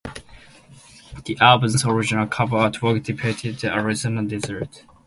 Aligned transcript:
The 1.25 1.37
album's 1.39 1.85
original 1.85 2.25
cover 2.25 2.57
artwork 2.57 3.03
depicted 3.03 3.59
the 3.59 3.71
Arizona 3.71 4.23
desert. 4.23 4.83